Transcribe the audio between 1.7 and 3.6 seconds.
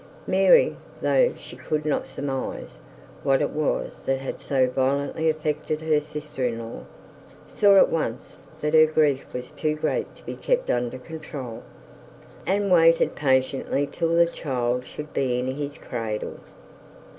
not surmise what it